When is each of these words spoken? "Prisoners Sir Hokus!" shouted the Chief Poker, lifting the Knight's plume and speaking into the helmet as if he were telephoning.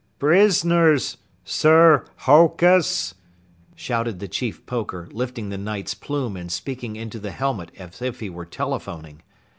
"Prisoners 0.17 1.17
Sir 1.43 2.05
Hokus!" 2.21 3.13
shouted 3.75 4.17
the 4.17 4.27
Chief 4.27 4.65
Poker, 4.65 5.07
lifting 5.11 5.49
the 5.49 5.59
Knight's 5.59 5.93
plume 5.93 6.35
and 6.35 6.51
speaking 6.51 6.95
into 6.95 7.19
the 7.19 7.29
helmet 7.29 7.69
as 7.77 8.01
if 8.01 8.19
he 8.19 8.27
were 8.27 8.47
telephoning. 8.47 9.21